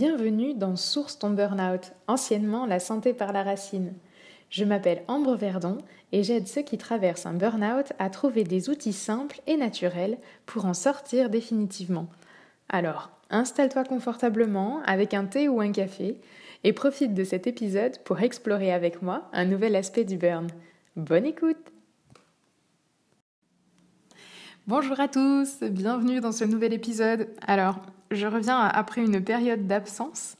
[0.00, 3.94] Bienvenue dans Source ton Burnout, anciennement la santé par la racine.
[4.48, 5.78] Je m'appelle Ambre Verdon
[6.12, 10.66] et j'aide ceux qui traversent un burn-out à trouver des outils simples et naturels pour
[10.66, 12.06] en sortir définitivement.
[12.68, 16.20] Alors, installe-toi confortablement avec un thé ou un café
[16.62, 20.46] et profite de cet épisode pour explorer avec moi un nouvel aspect du burn.
[20.94, 21.72] Bonne écoute
[24.68, 27.26] Bonjour à tous, bienvenue dans ce nouvel épisode.
[27.48, 27.80] Alors,
[28.10, 30.36] je reviens après une période d'absence.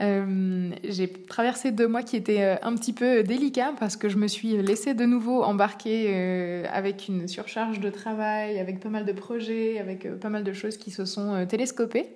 [0.00, 4.16] Euh, j'ai traversé deux mois qui étaient euh, un petit peu délicats parce que je
[4.16, 9.04] me suis laissée de nouveau embarquer euh, avec une surcharge de travail, avec pas mal
[9.04, 12.06] de projets, avec pas mal de choses qui se sont télescopées.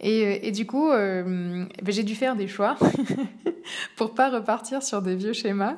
[0.00, 2.76] Et, du coup, ben, j'ai dû faire des choix
[3.96, 5.74] pour pas repartir sur des vieux schémas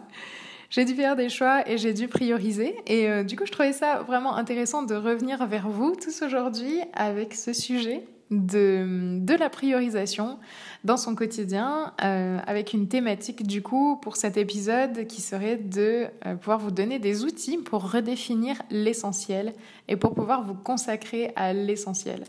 [0.71, 2.77] j'ai dû faire des choix et j'ai dû prioriser.
[2.87, 6.81] Et euh, du coup, je trouvais ça vraiment intéressant de revenir vers vous tous aujourd'hui
[6.95, 10.39] avec ce sujet de, la priorisation
[10.85, 16.07] dans son quotidien, euh, avec une thématique du coup pour cet épisode qui serait de
[16.27, 19.55] euh, pouvoir vous donner des outils pour redéfinir l'essentiel
[19.89, 22.25] et pour pouvoir vous consacrer à l'essentiel.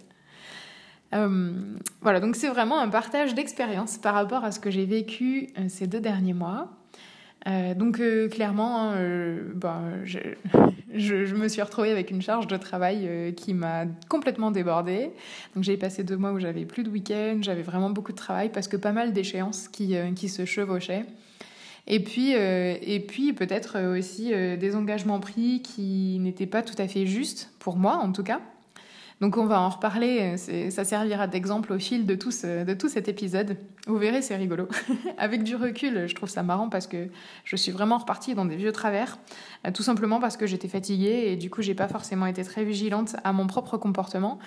[1.11, 5.85] voilà, donc c'est vraiment un partage d'expérience par rapport à ce que j'ai vécu ces
[5.85, 6.80] deux derniers mois.
[7.47, 9.81] Euh, donc euh, clairement, hein, euh, bah,
[10.93, 15.11] je, me suis retrouvée avec une charge de travail qui m'a complètement débordée.
[15.55, 18.49] Donc j'ai passé deux mois où j'avais plus de week-end, j'avais vraiment beaucoup de travail
[18.49, 21.05] parce que pas mal d'échéances qui, qui se chevauchaient.
[21.87, 27.07] Et puis, et puis peut-être aussi des engagements pris qui n'étaient pas tout à fait
[27.07, 28.39] justes, pour moi en tout cas.
[29.21, 30.35] Donc on va en reparler,
[30.71, 33.55] ça servira d'exemple au fil de tout, de tout cet épisode.
[33.85, 34.67] Vous verrez, c'est rigolo.
[35.19, 37.07] Avec du recul, je trouve ça marrant parce que
[37.43, 39.19] je suis vraiment repartie dans des vieux travers,
[39.67, 42.63] euh, tout simplement parce que j'étais fatiguée et du coup j'ai pas forcément été très
[42.63, 44.39] vigilante à mon propre comportement.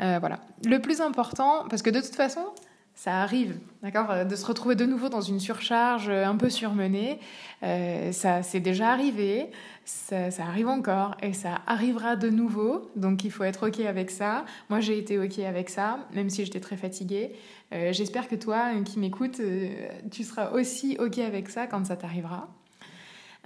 [0.00, 0.40] Euh, voilà.
[0.64, 2.46] Le plus important, parce que de toute façon,
[2.94, 7.18] ça arrive, d'accord, euh, de se retrouver de nouveau dans une surcharge un peu surmenée.
[8.12, 9.50] ça c'est déjà arrivé
[9.84, 12.90] ça, arrive encore et ça arrivera de nouveau.
[12.96, 14.44] Donc il faut être OK avec ça.
[14.70, 17.32] Moi, j'ai été OK avec ça, même si j'étais très fatiguée.
[17.72, 19.68] Euh, j'espère que toi, qui m'écoutes, euh,
[20.10, 22.48] tu seras aussi OK avec ça quand ça t'arrivera.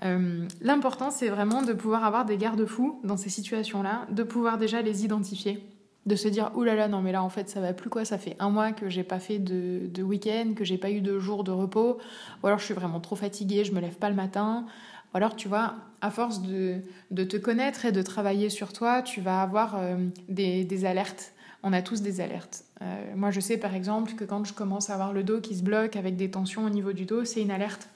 [0.05, 4.81] Euh, l'important, c'est vraiment de pouvoir avoir des garde-fous dans ces situations-là, de pouvoir déjà
[4.81, 5.61] les identifier,
[6.09, 8.19] de se dire oulala, là, non mais là en fait ça va plus quoi, ça
[8.19, 11.19] fait un mois que j'ai pas fait de, de week-end, que j'ai pas eu de
[11.19, 11.99] jour de repos,
[12.43, 14.67] ou alors je suis vraiment trop fatiguée, je me lève pas le matin,
[15.13, 19.21] ou alors, tu vois, à force de, te connaître et de travailler sur toi, tu
[19.21, 19.97] vas avoir euh,
[20.29, 21.33] des, alertes.
[21.63, 22.65] On a tous des alertes.
[22.83, 25.57] Euh, moi, je sais par exemple que quand je commence à avoir le dos qui
[25.57, 27.89] se bloque avec des tensions au niveau du dos, c'est une alerte.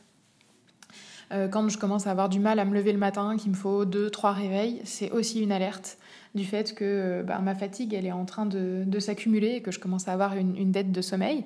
[1.32, 3.56] Euh, quand je commence à avoir du mal à me lever le matin, qu'il me
[3.56, 5.98] faut deux, trois réveils, c'est aussi une alerte
[6.34, 9.78] du fait que bah, ma fatigue, elle est en train de, s'accumuler et que je
[9.78, 11.44] commence à avoir une, dette de sommeil.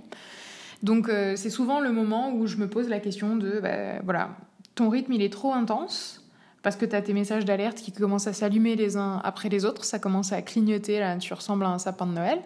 [0.82, 4.36] Donc c'est souvent le moment où je me pose la question de, bah, voilà,
[4.74, 6.22] ton rythme il est trop intense
[6.62, 9.64] parce que tu as tes messages d'alerte qui commencent à s'allumer les uns après les
[9.64, 12.40] autres, ça commence à clignoter, là tu ressembles à un sapin de Noël.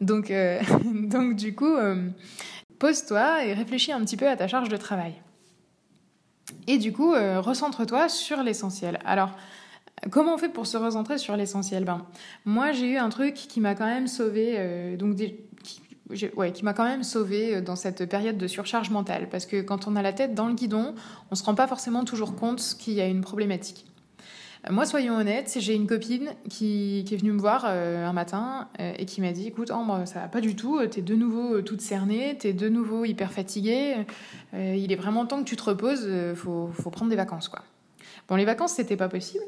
[0.00, 2.08] Donc, euh, donc du coup, euh,
[2.78, 5.14] pose-toi et réfléchis un petit peu à ta charge de travail.
[6.66, 8.98] Et du coup, euh, recentre-toi sur l'essentiel.
[9.04, 9.30] Alors,
[10.10, 11.84] comment on fait pour se recentrer sur l'essentiel?
[11.84, 12.04] Ben,
[12.44, 15.16] Moi, j'ai eu un truc qui m'a quand même sauvé, donc
[16.36, 19.28] ouais, qui m'a quand même sauvée euh, dans cette période de surcharge mentale.
[19.30, 20.94] Parce que quand on a la tête dans le guidon,
[21.30, 23.86] on se rend pas forcément toujours compte qu'il y a une problématique.
[24.68, 28.68] Euh, moi, soyons honnêtes, j'ai une copine qui, est venue me voir euh, un matin
[28.78, 31.80] et qui m'a dit Écoute, Ambre, ça va pas du tout, t'es de nouveau toute
[31.80, 33.96] cernée, t'es de nouveau hyper fatiguée,
[34.54, 37.62] il est vraiment temps que tu te reposes, faut, faut prendre des vacances, quoi.
[38.28, 39.42] Bon, les vacances, c'était pas possible.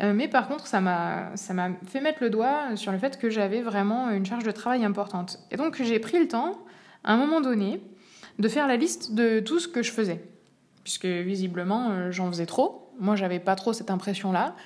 [0.00, 3.60] Euh, mais par contre, ça m'a fait mettre le doigt sur le fait que j'avais
[3.60, 5.38] vraiment une charge de travail importante.
[5.50, 6.58] Et donc, j'ai pris le temps,
[7.04, 7.80] à un moment donné,
[8.38, 10.24] de faire la liste de tout ce que je faisais.
[10.84, 12.90] Puisque visiblement, euh, j'en faisais trop.
[12.98, 14.56] Moi, j'avais pas trop cette impression-là.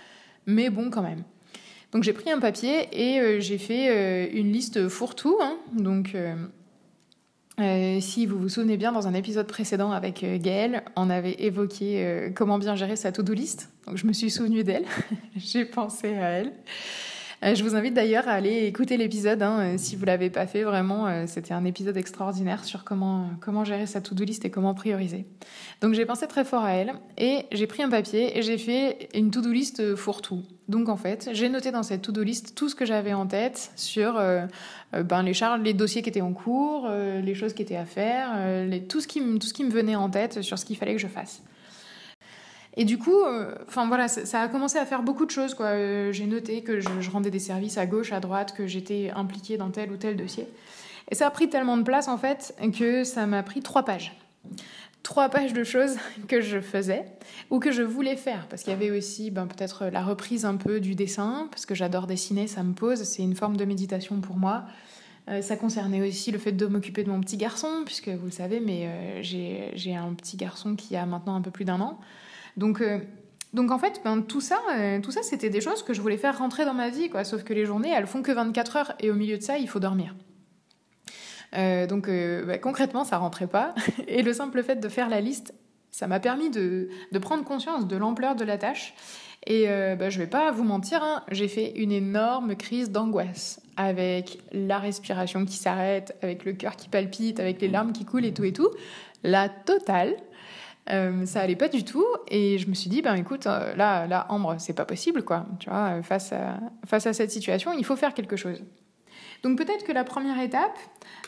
[0.46, 1.24] Mais bon, quand même.
[1.92, 5.38] Donc, j'ai pris un papier et euh, j'ai fait une liste fourre-tout.
[5.42, 5.56] Hein.
[5.72, 6.14] donc,
[7.58, 11.36] euh, si vous vous souvenez bien, dans un épisode précédent avec euh, Gaëlle, on avait
[11.38, 13.70] évoqué euh, comment bien gérer sa to-do list.
[13.86, 14.84] Donc je me suis souvenue d'elle,
[15.36, 16.52] j'ai pensé à elle.
[17.46, 20.46] Euh, je vous invite d'ailleurs à aller écouter l'épisode hein, euh, si vous l'avez pas
[20.46, 20.64] fait.
[20.64, 24.75] Vraiment, euh, c'était un épisode extraordinaire sur comment, comment gérer sa to-do list et comment
[24.75, 25.26] prioriser.
[25.81, 29.08] Donc j'ai pensé très fort à elle et j'ai pris un papier et j'ai fait
[29.14, 30.43] une to-do list fourre-tout.
[30.69, 33.70] Donc en fait, j'ai noté dans cette to-do list tout ce que j'avais en tête
[33.76, 34.20] sur
[34.92, 38.31] ben, les charges, les dossiers qui étaient en cours, les choses qui étaient à faire,
[38.88, 41.00] tout, ce qui, tout ce qui me venait en tête sur ce qu'il fallait que
[41.00, 41.42] je fasse.
[42.76, 45.56] Et du coup, euh, enfin voilà, ça, a commencé à faire beaucoup de choses.
[45.61, 49.56] Euh, j'ai noté que je, rendais des services à gauche, à droite, que j'étais impliquée
[49.56, 50.46] dans tel ou tel dossier.
[51.11, 54.14] Et ça a pris tellement de place en fait que ça m'a pris trois pages.
[55.02, 55.96] Trois pages de choses
[56.28, 57.06] que je faisais
[57.49, 58.46] ou que je voulais faire.
[58.49, 61.75] Parce qu'il y avait aussi ben, peut-être la reprise un peu du dessin, parce que
[61.75, 64.64] j'adore dessiner, ça me pose, c'est une forme de méditation pour moi.
[65.28, 68.32] Euh, ça concernait aussi le fait de m'occuper de mon petit garçon, puisque vous le
[68.32, 71.99] savez, mais j'ai un petit garçon qui a maintenant un peu plus d'un an.
[72.56, 72.98] Donc, euh,
[73.52, 74.58] donc en fait, ben, tout ça,
[75.02, 77.24] tout ça c'était des choses que je voulais faire rentrer dans ma vie, quoi.
[77.24, 79.68] Sauf que les journées, elles font que 24 heures, et au milieu de ça, il
[79.68, 80.14] faut dormir.
[81.52, 83.74] donc ben, concrètement, ça rentrait pas.
[84.08, 85.54] Et le simple fait de faire la liste,
[85.90, 88.94] ça m'a permis de, de, prendre conscience de l'ampleur de la tâche.
[89.46, 94.38] Et ben, je vais pas vous mentir, hein, j'ai fait une énorme crise d'angoisse avec
[94.52, 98.34] la respiration qui s'arrête, avec le cœur qui palpite, avec les larmes qui coulent et
[98.34, 98.70] tout et tout.
[99.22, 100.16] La totale.
[100.90, 104.06] Euh, ça allait pas du tout et je me suis dit ben écoute euh, là
[104.06, 107.84] là Ambre c'est pas possible quoi tu vois face à face à cette situation il
[107.84, 108.62] faut faire quelque chose
[109.42, 110.78] donc peut-être que la première étape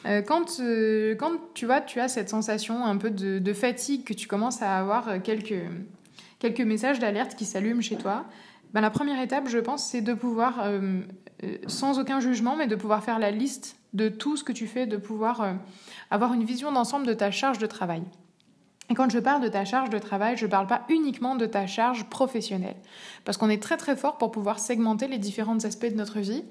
[0.06, 0.60] euh, quand
[1.19, 4.62] quand tu vois tu as cette sensation un peu de, de, fatigue que tu commences
[4.62, 5.64] à avoir quelques
[6.38, 8.26] quelques messages d'alerte qui s'allument chez toi
[8.75, 11.00] ben, la première étape, je pense, c'est de pouvoir euh,
[11.66, 14.87] sans aucun jugement, mais de pouvoir faire la liste de tout ce que tu fais,
[14.87, 15.52] de pouvoir euh,
[16.11, 18.02] avoir une vision d'ensemble de ta charge de travail.
[18.90, 21.44] Et quand je parle de ta charge de travail, je ne parle pas uniquement de
[21.44, 22.76] ta charge professionnelle.
[23.25, 26.44] Parce qu'on est très très fort pour pouvoir segmenter les différents aspects de notre vie.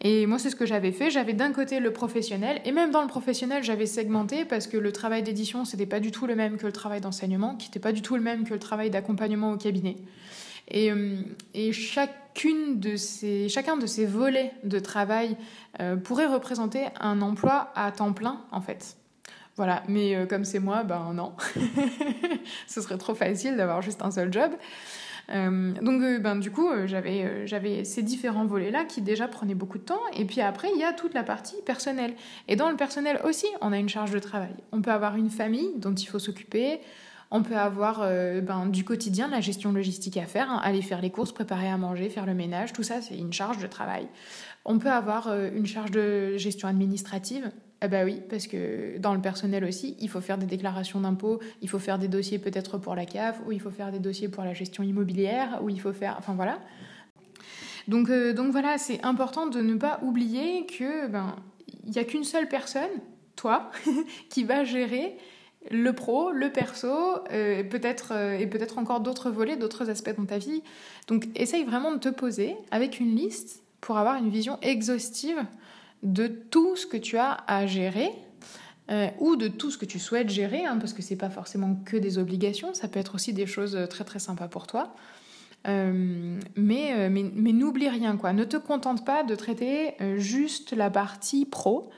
[0.00, 1.10] Et moi, c'est ce que j'avais fait.
[1.10, 4.92] J'avais d'un côté le professionnel, et même dans le professionnel, j'avais segmenté parce que le
[4.92, 7.92] travail d'édition, c'était pas du tout le même que le travail d'enseignement, qui n'était pas
[7.92, 9.96] du tout le même que le travail d'accompagnement au cabinet.
[10.70, 11.22] Et, euh,
[11.72, 15.36] chacune de ces, chacun de ces volets de travail
[15.80, 18.98] euh, pourrait représenter un emploi à temps plein, en fait.
[19.58, 21.34] Voilà, mais euh, comme c'est moi, ben non.
[22.66, 24.52] Ce serait trop facile d'avoir juste un seul job.
[25.28, 30.00] donc, ben, du coup, j'avais, ces différents volets-là qui déjà prenaient beaucoup de temps.
[30.16, 32.14] Et puis après, il y a toute la partie personnelle.
[32.48, 34.54] Et dans le personnel aussi, on a une charge de travail.
[34.72, 36.80] On peut avoir une famille dont il faut s'occuper.
[37.30, 41.02] On peut avoir euh, ben, du quotidien, la gestion logistique à faire, hein, aller faire
[41.02, 44.08] les courses, préparer à manger, faire le ménage, tout ça, c'est une charge de travail.
[44.64, 47.50] On peut avoir euh, une charge de gestion administrative.
[47.80, 51.38] Eh ben oui, parce que dans le personnel aussi, il faut faire des déclarations d'impôts,
[51.62, 54.28] il faut faire des dossiers peut-être pour la CAF, ou il faut faire des dossiers
[54.28, 56.16] pour la gestion immobilière, ou il faut faire...
[56.18, 56.58] Enfin voilà.
[57.86, 61.36] Donc, euh, donc voilà, c'est important de ne pas oublier que ben
[61.84, 62.90] il n'y a qu'une seule personne,
[63.34, 63.70] toi,
[64.28, 65.16] qui va gérer
[65.70, 66.88] le pro, le perso,
[67.32, 70.62] euh, peut-être euh, et peut-être encore d'autres volets, d'autres aspects dans ta vie.
[71.06, 75.38] Donc essaye vraiment de te poser avec une liste pour avoir une vision exhaustive
[76.02, 78.10] de tout ce que tu as à gérer
[78.90, 81.76] euh, ou de tout ce que tu souhaites gérer, hein, parce que c'est pas forcément
[81.84, 84.94] que des obligations, ça peut être aussi des choses très très sympas pour toi.
[85.66, 88.32] mais, mais, mais n'oublie rien, quoi.
[88.32, 91.90] Ne te contente pas de traiter juste la partie pro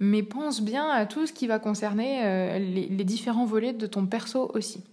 [0.00, 4.06] mais pense bien à tout ce qui va concerner euh, les, différents volets de ton
[4.06, 4.84] perso aussi.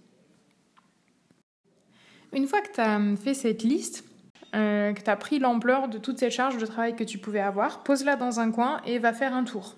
[2.32, 4.04] Une fois que tu as fait cette liste,
[4.54, 7.40] euh, que tu as pris l'ampleur de toutes ces charges de travail que tu pouvais
[7.40, 9.74] avoir, pose-la dans un coin et va faire un tour.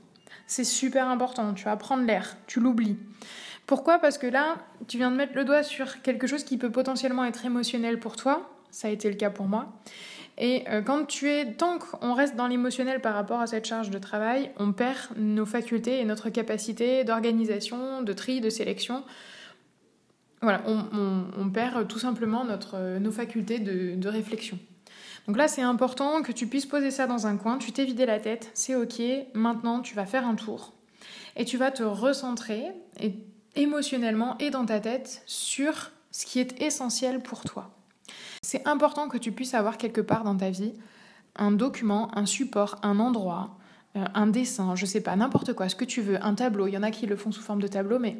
[0.46, 2.98] C'est super important, tu vas prendre l'air, tu l'oublies.
[3.66, 3.98] Pourquoi?
[3.98, 4.56] Parce que là,
[4.86, 8.16] tu viens de mettre le doigt sur quelque chose qui peut potentiellement être émotionnel pour
[8.16, 9.68] toi, ça a été le cas pour moi,
[10.38, 13.90] et euh, quand tu es, tant qu'on reste dans l'émotionnel par rapport à cette charge
[13.90, 19.02] de travail, on perd nos facultés et notre capacité d'organisation, de tri, de sélection.
[20.40, 24.58] Voilà, on, perd tout simplement notre, nos facultés de, réflexion.
[25.26, 28.06] Donc là, c'est important que tu puisses poser ça dans un coin, tu t'es vidé
[28.06, 29.02] la tête, c'est ok,
[29.34, 30.72] maintenant tu vas faire un tour
[31.36, 32.66] et tu vas te recentrer
[33.54, 37.70] émotionnellement et dans ta tête sur ce qui est essentiel pour toi.
[38.42, 40.72] C'est important que tu puisses avoir quelque part dans ta vie
[41.36, 43.56] un document, un support, un endroit,
[43.96, 46.66] euh, un dessin, je sais pas, n'importe quoi, ce que tu veux, un tableau.
[46.66, 48.18] Il y en a qui le font sous forme de tableau, mais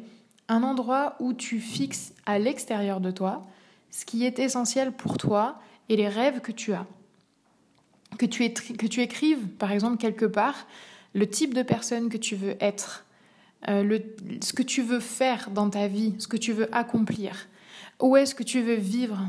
[0.49, 3.47] un endroit où tu fixes à l'extérieur de toi
[3.91, 6.85] ce qui est essentiel pour toi et les rêves que tu as.
[8.17, 8.43] Que tu,
[9.01, 10.67] écrives, par exemple, quelque part,
[11.13, 13.05] le type de personne que tu veux être,
[13.67, 14.03] euh, le,
[14.41, 17.47] ce que tu veux faire dans ta vie, ce que tu veux accomplir,
[18.01, 19.19] où est-ce que tu veux vivre,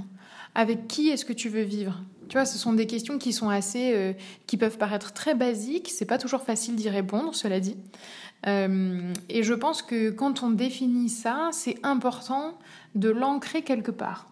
[0.55, 2.01] avec qui est-ce que tu veux vivre?
[2.31, 4.13] Tu vois, ce sont des questions qui sont assez, euh,
[4.47, 5.91] qui peuvent paraître très basiques.
[5.91, 7.77] C'est pas toujours facile d'y répondre, cela dit.
[8.47, 12.57] Euh, et je pense que quand on définit ça, c'est important
[12.95, 14.29] de l'ancrer quelque part.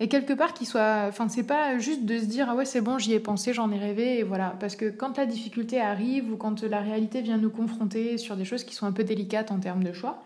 [0.00, 2.80] Et quelque part qui soit, enfin, c'est pas juste de se dire ah ouais c'est
[2.80, 4.56] bon j'y ai pensé, j'en ai rêvé et voilà.
[4.58, 8.46] Parce que quand la difficulté arrive ou quand la réalité vient nous confronter sur des
[8.46, 10.22] choses qui sont un peu délicates en termes de choix,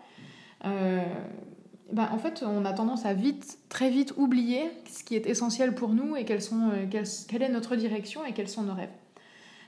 [0.63, 1.03] euh,
[1.91, 5.73] bah, en fait, on a tendance à vite, très vite oublier ce qui est essentiel
[5.73, 6.85] pour nous et quelles sont, euh,
[7.27, 8.91] quelle est notre direction et quels sont nos rêves.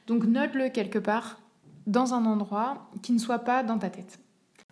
[0.07, 1.39] Donc note-le quelque part
[1.87, 4.19] dans un endroit qui ne soit pas dans ta tête,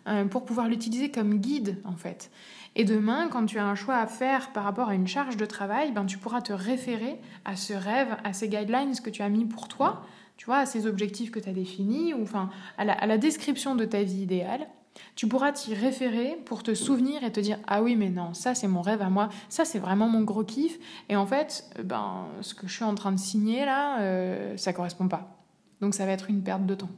[0.08, 2.30] euh, pour pouvoir l'utiliser comme guide en fait.
[2.76, 5.46] Et demain, quand tu as un choix à faire par rapport à une charge de
[5.46, 9.28] travail, ben, tu pourras te référer à ce rêve, à ces guidelines que tu as
[9.28, 10.02] mis pour toi,
[10.36, 13.18] tu vois, à ces objectifs que tu as définis, ou enfin à la, à la
[13.18, 14.68] description de ta vie idéale.
[15.14, 18.54] Tu pourras t'y référer pour te souvenir et te dire ah oui mais non ça
[18.54, 19.28] c'est mon rêve à moi.
[19.48, 20.78] Ça c'est vraiment mon gros kiff.
[21.08, 24.72] Et en fait ben ce que je suis en train de signer là euh, ça
[24.72, 25.38] correspond pas.
[25.80, 26.90] Donc ça va être une perte de temps.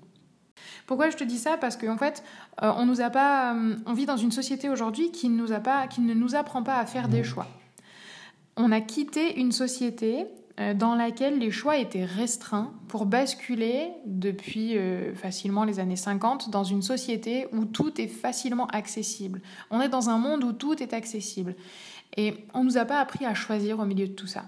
[0.87, 1.57] Pourquoi je te dis ça?
[1.57, 2.23] Parce qu'en fait,
[2.62, 5.61] euh, on nous a pas, euh, on vit dans une société aujourd'hui qui, nous a
[5.61, 7.47] pas, qui ne nous apprend pas à faire des choix.
[8.57, 10.39] On a quitté une société euh,
[10.75, 14.76] dans laquelle les choix étaient restreints pour basculer depuis
[15.14, 19.40] facilement les années 50 dans une société où tout est facilement accessible.
[19.71, 21.57] On est dans un monde où tout est accessible.
[22.17, 24.45] Et on ne nous a pas appris à choisir au milieu de tout ça.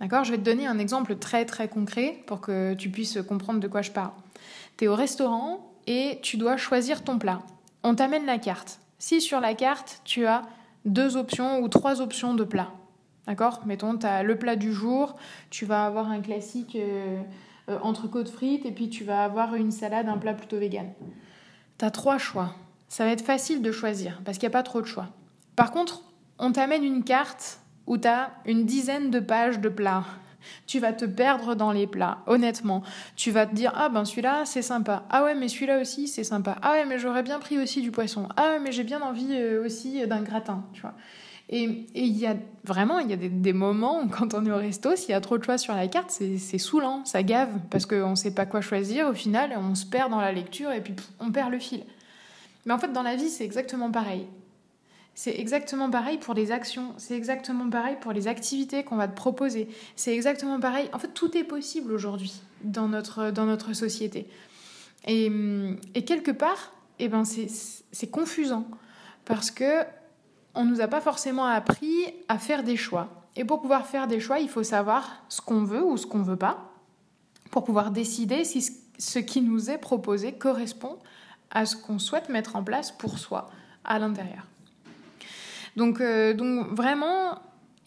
[0.00, 0.24] D'accord?
[0.24, 3.68] Je vais te donner un exemple très très concret pour que tu puisses comprendre de
[3.68, 4.12] quoi je parle.
[4.76, 7.40] Tu es au restaurant et tu dois choisir ton plat.
[7.82, 8.80] On t'amène la carte.
[8.98, 10.42] Si sur la carte, tu as
[10.84, 12.72] deux options ou trois options de plats,
[13.28, 13.60] d'accord?
[13.66, 15.14] Mettons, tu as le plat du jour,
[15.50, 17.22] tu vas avoir un classique euh,
[17.68, 20.90] euh, entre côtes frites et puis tu vas avoir une salade, un plat plutôt vegan.
[21.78, 22.54] Tu as trois choix.
[22.88, 25.08] Ça va être facile de choisir parce qu'il n'y a pas trop de choix.
[25.54, 26.02] Par contre,
[26.38, 30.04] on t'amène une carte où tu as une dizaine de pages de plats
[30.66, 32.82] tu vas te perdre dans les plats, honnêtement.
[33.16, 35.04] Tu vas te dire ah ben celui-là c'est sympa.
[35.10, 36.56] Ah ouais mais celui-là aussi c'est sympa.
[36.62, 38.28] Ah ouais mais j'aurais bien pris aussi du poisson.
[38.36, 40.94] Ah ouais mais j'ai bien envie euh, aussi d'un gratin, tu vois.
[41.50, 44.56] Et il y a vraiment, il y a des, moments où quand on est au
[44.56, 47.86] resto, s'il y a trop de choix sur la carte, c'est saoulant, ça gave, parce
[47.86, 49.08] qu'on ne sait pas quoi choisir.
[49.08, 51.84] Au final, on se perd dans la lecture et puis on perd le fil.
[52.66, 54.26] Mais en fait, dans la vie, c'est exactement pareil.
[55.14, 59.16] C'est exactement pareil pour les actions, c'est exactement pareil pour les activités qu'on va te
[59.16, 59.68] proposer.
[59.96, 60.88] C'est exactement pareil.
[60.92, 64.28] En fait, tout est possible aujourd'hui dans notre, dans notre société.
[65.06, 65.30] Et,
[66.06, 68.66] quelque part, eh ben c'est confusant
[69.24, 69.82] parce que
[70.58, 71.94] on nous a pas forcément appris
[72.26, 73.08] à faire des choix.
[73.36, 76.22] Et pour pouvoir faire des choix, il faut savoir ce qu'on veut ou ce qu'on
[76.22, 76.72] veut pas
[77.52, 80.98] pour pouvoir décider si ce qui nous est proposé correspond
[81.52, 83.50] à ce qu'on souhaite mettre en place pour soi
[83.84, 84.46] à l'intérieur.
[85.76, 87.38] Donc, euh, donc vraiment,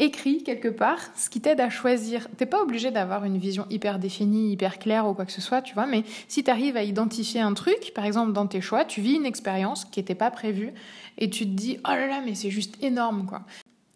[0.01, 2.27] écrit quelque part, ce qui t'aide à choisir.
[2.35, 5.61] T'es pas obligé d'avoir une vision hyper définie, hyper claire ou quoi que ce soit,
[5.61, 8.83] tu vois, mais si tu arrives à identifier un truc, par exemple dans tes choix,
[8.83, 10.73] tu vis une expérience qui n'était pas prévue
[11.19, 13.43] et tu te dis oh là là, mais c'est juste énorme quoi.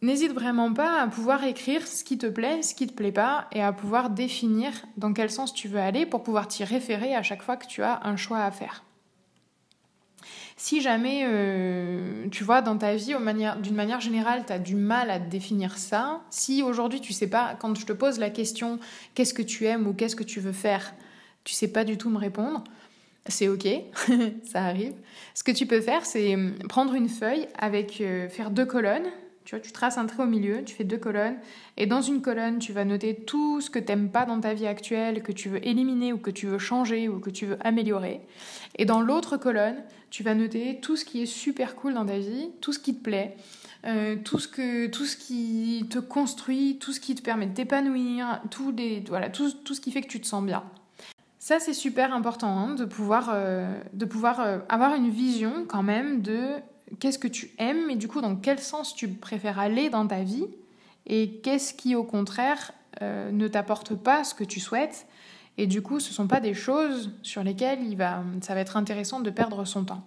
[0.04, 3.48] N'hésite vraiment pas à pouvoir écrire ce qui te plaît, ce qui te plaît pas,
[3.52, 7.24] et à pouvoir définir dans quel sens tu veux aller pour pouvoir t'y référer à
[7.24, 8.85] chaque fois que tu as un choix à faire.
[10.58, 13.14] Si jamais, euh, tu vois, dans ta vie,
[13.62, 17.58] d'une manière générale, tu as du mal à définir ça, si aujourd'hui tu sais pas,
[17.60, 18.80] quand je te pose la question
[19.16, 20.94] qu'est-ce que tu aimes ou qu'est-ce que tu veux faire,
[21.44, 22.64] tu sais pas du tout me répondre,
[23.28, 23.68] c'est ok,
[24.46, 24.94] ça arrive.
[25.34, 29.10] Ce que tu peux faire, c'est hum, prendre une feuille avec, euh, faire deux colonnes,
[29.46, 31.38] tu vois, tu traces un trait au milieu, tu fais deux colonnes,
[31.78, 34.68] et dans une colonne, tu vas noter tout ce que t'aimes pas dans ta vie
[34.68, 38.22] actuelle, que tu veux éliminer ou que tu veux changer ou que tu veux améliorer.
[38.78, 39.78] Et dans l'autre colonne,
[40.10, 42.96] tu vas noter tout ce qui est super cool dans ta vie, tout ce qui
[42.96, 43.36] te plaît,
[43.86, 47.54] euh, tout, ce que, tout ce qui te construit, tout ce qui te permet de
[47.54, 48.74] t'épanouir, tout,
[49.08, 50.64] voilà, tout, tout, ce qui fait que tu te sens bien.
[51.38, 55.84] Ça, c'est super important hein, de pouvoir, euh, de pouvoir euh, avoir une vision quand
[55.84, 56.56] même de
[57.00, 60.24] qu'est-ce que tu aimes et du coup dans quel sens tu préfères aller dans ta
[60.24, 60.48] vie
[61.08, 62.72] et qu'est-ce qui au contraire
[63.02, 65.08] euh, ne t'apporte pas ce que tu souhaites
[65.58, 68.62] et du coup ce ne sont pas des choses sur lesquelles il va, ça va
[68.62, 70.04] être intéressant de perdre son temps.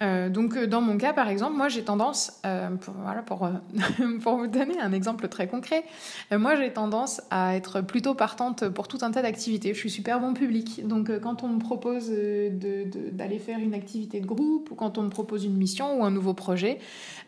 [0.00, 3.48] Euh, donc euh, dans mon cas par exemple, moi j'ai tendance, euh, pour, voilà, pour,
[4.22, 5.84] pour, vous donner un exemple très concret,
[6.30, 9.74] moi j'ai tendance à être plutôt partante pour tout un tas d'activités.
[9.74, 14.26] Je suis super bon public, donc quand on me propose d'aller faire une activité de
[14.26, 16.78] groupe ou quand on me propose une mission ou un nouveau projet,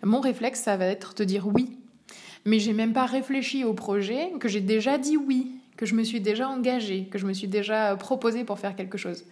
[0.03, 1.77] mon réflexe ça va être de dire oui.
[2.47, 6.03] Mais j'ai même pas réfléchi au projet, que j'ai déjà dit oui, que je me
[6.03, 9.25] suis déjà engagée, que je me suis déjà proposé pour faire quelque chose.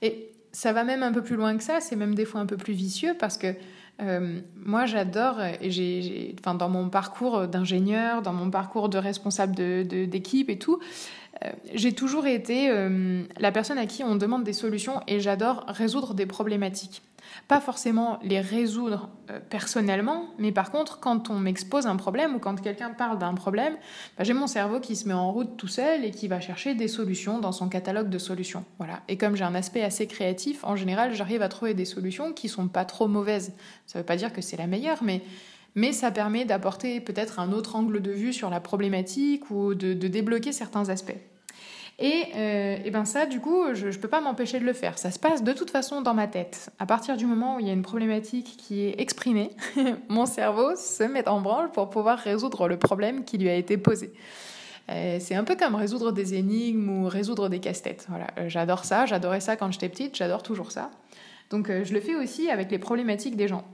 [0.00, 2.46] Et ça va même un peu plus loin que ça, c'est même des fois un
[2.46, 3.48] peu plus vicieux parce que
[4.00, 9.54] euh, moi j'adore, et j'ai, enfin, dans mon parcours d'ingénieur, dans mon parcours de responsable
[9.54, 10.80] d'équipe et tout,
[11.74, 16.14] j'ai toujours été euh, la personne à qui on demande des solutions et j'adore résoudre
[16.14, 17.02] des problématiques.
[17.48, 22.38] Pas forcément les résoudre euh, personnellement, mais par contre, quand on m'expose un problème ou
[22.38, 23.74] quand quelqu'un parle d'un problème,
[24.16, 26.74] bah, j'ai mon cerveau qui se met en route tout seul et qui va chercher
[26.74, 28.64] des solutions dans son catalogue de solutions.
[28.78, 29.02] Voilà.
[29.08, 32.48] Et comme j'ai un aspect assez créatif, en général, j'arrive à trouver des solutions qui
[32.48, 33.52] sont pas trop mauvaises.
[33.86, 35.22] Ça veut pas dire que c'est la meilleure, mais
[35.76, 39.92] mais ça permet d'apporter peut-être un autre angle de vue sur la problématique ou de,
[39.92, 41.16] débloquer certains aspects.
[41.98, 44.98] Et, euh, et, ben ça, du coup, je ne peux pas m'empêcher de le faire.
[44.98, 46.70] Ça se passe de toute façon dans ma tête.
[46.78, 49.50] À partir du moment où il y a une problématique qui est exprimée,
[50.08, 53.76] mon cerveau se met en branle pour pouvoir résoudre le problème qui lui a été
[53.76, 54.12] posé.
[54.88, 58.06] Euh, c'est un peu comme résoudre des énigmes ou résoudre des casse-têtes.
[58.08, 60.90] Voilà, euh, j'adore ça, j'adorais ça quand j'étais petite, j'adore toujours ça.
[61.50, 63.64] Donc je le fais aussi avec les problématiques des gens.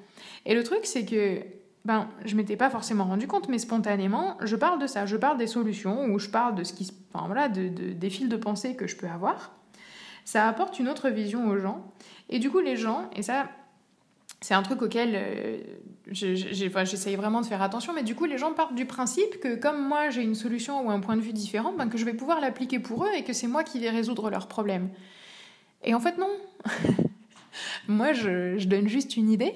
[0.44, 1.40] Et le truc, c'est que
[1.84, 5.36] ben, je m'étais pas forcément rendu compte, mais spontanément, je parle de ça, je parle
[5.36, 8.76] des solutions, ou je parle de ce qui, enfin voilà, de, des fils de pensée
[8.76, 9.52] que je peux avoir.
[10.24, 11.92] Ça apporte une autre vision aux gens,
[12.30, 13.48] et du coup les gens, et ça,
[14.40, 15.58] c'est un truc auquel euh,
[16.10, 19.82] j'essaye vraiment de faire attention, mais du coup les gens partent du principe que comme
[19.84, 22.40] moi j'ai une solution ou un point de vue différent, ben, que je vais pouvoir
[22.40, 24.90] l'appliquer pour eux et que c'est moi qui vais résoudre leurs problèmes.
[25.82, 26.30] Et en fait non.
[27.88, 29.54] moi je, je donne juste une idée,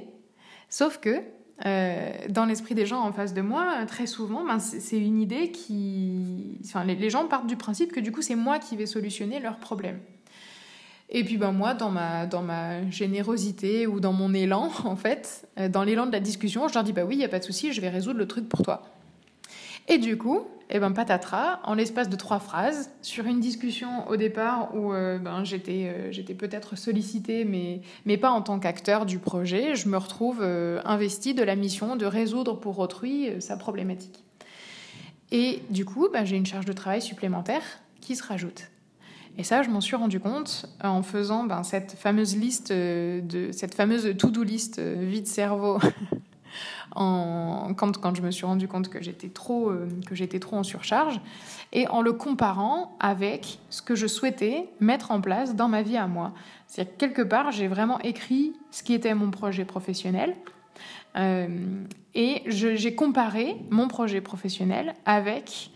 [0.68, 1.23] sauf que
[1.64, 5.50] euh, dans l'esprit des gens en face de moi, très souvent, ben, c'est une idée
[5.50, 6.58] qui...
[6.64, 9.56] Enfin, les, gens partent du principe que du coup, c'est moi qui vais solutionner leurs
[9.56, 10.00] problèmes.
[11.08, 15.48] Et puis ben, moi, dans ma, dans ma générosité ou dans mon élan, en fait,
[15.58, 17.38] euh, dans l'élan de la discussion, je leur dis, bah oui, il n'y a pas
[17.38, 18.82] de souci, je vais résoudre le truc pour toi.
[19.88, 24.09] Et du coup, et eh ben patatras, en l'espace de trois phrases, sur une discussion
[24.09, 28.59] au départ où euh, ben, j'étais, euh, j'étais peut-être sollicitée, mais, mais pas en tant
[28.59, 33.31] qu'acteur du projet, je me retrouve euh, investie de la mission de résoudre pour autrui
[33.38, 34.25] sa problématique.
[35.31, 37.62] Et du coup, ben, j'ai une charge de travail supplémentaire
[38.00, 38.64] qui se rajoute.
[39.38, 43.76] Et ça, je m'en suis rendu compte en faisant ben, cette fameuse liste, de, cette
[43.76, 45.78] fameuse to-do list vide cerveau
[46.94, 51.20] quand, je me suis rendu compte que j'étais trop, euh, que trop en surcharge,
[51.72, 55.96] et en le comparant avec ce que je souhaitais mettre en place dans ma vie
[55.96, 56.32] à moi.
[56.66, 60.34] C'est-à-dire quelque part, j'ai vraiment écrit ce qui était mon projet professionnel,
[61.16, 61.48] euh,
[62.14, 65.70] et j'ai comparé mon projet professionnel avec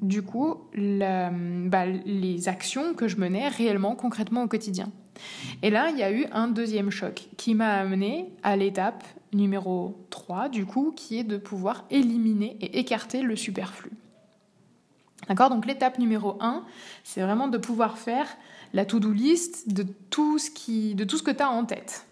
[0.00, 4.90] du coup bah, les actions que je menais réellement, concrètement au quotidien.
[5.62, 10.06] Et là, il y a eu un deuxième choc qui m'a amené à l'étape numéro
[10.10, 13.90] 3, du coup, qui est de pouvoir éliminer et écarter le superflu.
[15.28, 15.50] D'accord?
[15.50, 16.64] Donc l'étape numéro 1,
[17.04, 18.26] c'est vraiment de pouvoir faire
[18.72, 22.06] la to-do list de tout ce, qui, de tout ce que tu as en tête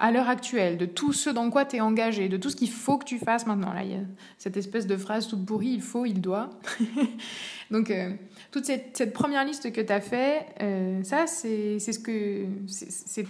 [0.00, 2.70] à l'heure actuelle, de tout ce dans quoi tu es engagé, de tout ce qu'il
[2.70, 3.72] faut que tu fasses maintenant.
[3.72, 4.00] Là, il y a
[4.38, 6.50] cette espèce de phrase toute pourrie, il faut, il doit.
[7.70, 8.12] Donc, euh,
[8.52, 12.46] toute cette, première liste que tu as fait, euh, ça, c'est ce que.
[12.68, 13.26] C'est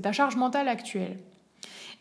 [0.00, 1.18] ta charge mentale actuelle.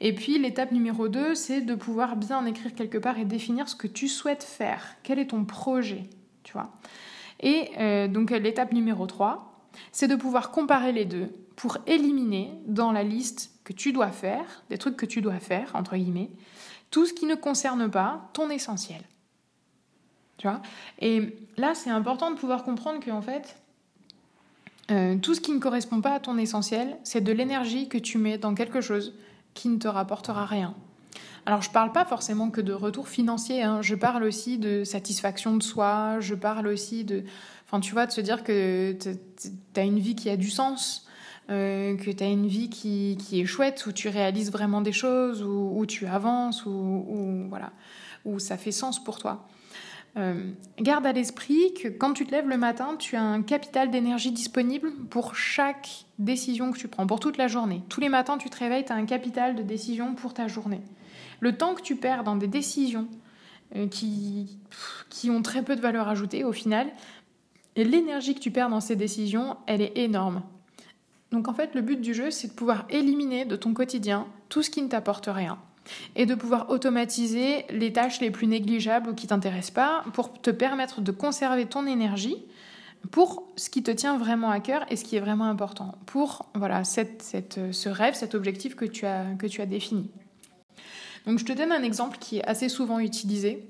[0.02, 3.76] Et puis l'étape numéro 2, c'est de pouvoir bien écrire quelque part et définir ce
[3.76, 4.96] que tu souhaites faire.
[5.04, 6.04] Quel est ton projet,
[6.44, 6.72] tu vois?
[7.42, 9.60] Et euh, donc l'étape numéro 3,
[9.92, 14.64] c'est de pouvoir comparer les deux pour éliminer dans la liste que tu dois faire,
[14.70, 16.30] des trucs que tu dois faire, entre guillemets,
[16.92, 19.02] tout ce qui ne concerne pas ton essentiel.
[20.38, 20.62] Tu vois?
[21.00, 23.58] Et là, c'est important de pouvoir comprendre que, en fait,
[24.90, 28.18] euh, tout ce qui ne correspond pas à ton essentiel, c'est de l'énergie que tu
[28.18, 29.14] mets dans quelque chose
[29.60, 30.74] qui ne te rapportera rien.
[31.46, 33.82] Alors je parle pas forcément que de retour financier, hein.
[33.82, 37.24] je parle aussi de satisfaction de soi, je parle aussi de...
[37.66, 41.08] Enfin tu vois, de se dire que tu as une vie qui a du sens,
[41.50, 44.92] euh, que tu as une vie qui, qui, est chouette, où tu réalises vraiment des
[44.92, 47.72] choses, où, où tu avances, où, voilà,
[48.26, 49.48] où ça fait sens pour toi.
[50.18, 53.92] Euh, garde à l'esprit que quand tu te lèves le matin, tu as un capital
[53.92, 57.84] d'énergie disponible pour chaque décision que tu prends, pour toute la journée.
[57.90, 60.82] Tous les matins, tu te réveilles, tu as un capital de décision pour ta journée.
[61.40, 63.08] Le temps que tu perds dans des décisions
[63.76, 64.58] euh, qui,
[65.10, 66.88] qui ont très peu de valeur ajoutée au final,
[67.76, 70.42] l'énergie que tu perds dans ces décisions, elle est énorme.
[71.32, 74.64] Donc en fait, le but du jeu, c'est de pouvoir éliminer de ton quotidien tout
[74.64, 75.60] ce qui ne t'apporte rien
[76.16, 80.52] et de pouvoir automatiser les tâches les plus négligeables ou qui t'intéressent pas pour te
[80.52, 82.38] permettre de conserver ton énergie
[83.12, 86.46] pour ce qui te tient vraiment à cœur et ce qui est vraiment important, pour
[86.54, 90.10] voilà, ce rêve, cet objectif que tu, as, que tu as défini.
[91.26, 93.68] Donc je te donne un exemple qui est assez souvent utilisé.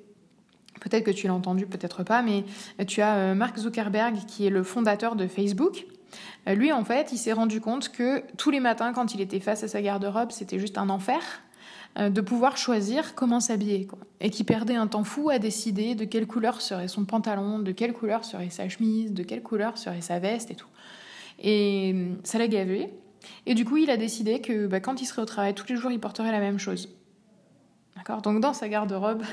[0.81, 2.45] Peut-être que tu l'as entendu, peut-être pas, mais
[2.87, 5.85] tu as euh, Mark Zuckerberg qui est le fondateur de Facebook.
[6.47, 9.39] Euh, lui, en fait, il s'est rendu compte que tous les matins, quand il était
[9.39, 11.48] face à sa garde-robe, c'était juste un enfer euh,
[11.99, 13.87] de pouvoir choisir comment s'habiller.
[14.21, 17.71] Et qui perdait un temps fou à décider de quelle couleur serait son pantalon, de
[17.71, 20.67] quelle couleur serait sa chemise, de quelle couleur serait sa veste et tout.
[21.41, 22.89] Et euh, ça l'a gavé.
[23.45, 25.75] Et du coup, il a décidé que bah, quand il serait au travail, tous les
[25.75, 26.89] jours, il porterait la même chose.
[27.95, 28.21] D'accord?
[28.21, 29.23] Donc dans sa garde-robe,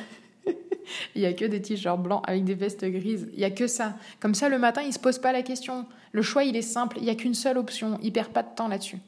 [1.14, 3.28] il n'y a que des t-shirts blancs avec des vestes grises.
[3.32, 3.94] Il n'y a que ça.
[4.20, 5.86] Comme ça, le matin, il ne se pose pas la question.
[6.12, 6.96] Le choix, il est simple.
[6.98, 7.98] Il n'y a qu'une seule option.
[8.02, 8.98] Il perd pas de temps là-dessus.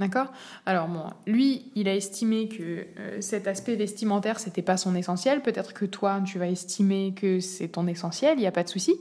[0.00, 0.32] D'accord?
[0.64, 5.42] Alors bon, lui, il a estimé que euh, cet aspect vestimentaire, c'était pas son essentiel.
[5.42, 8.70] Peut-être que toi, tu vas estimer que c'est ton essentiel, il n'y a pas de
[8.70, 8.94] souci.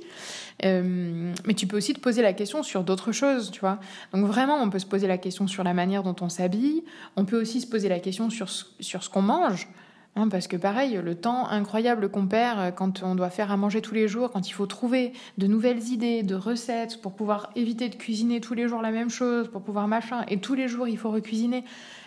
[0.65, 3.79] Euh, mais tu peux aussi te poser la question sur d'autres choses, tu vois?
[4.13, 6.83] Donc vraiment, on peut se poser la question sur la manière dont on s'habille.
[7.15, 9.69] On peut aussi se poser la question sur, sur ce qu'on mange.
[10.15, 13.57] Hein, parce que pareil, le temps incroyable qu'on perd euh, quand on doit faire à
[13.57, 17.51] manger tous les jours, quand il faut trouver de nouvelles idées, de recettes pour pouvoir
[17.55, 20.67] éviter de cuisiner tous les jours la même chose, pour pouvoir machin, et tous les
[20.67, 21.63] jours il faut recuisiner,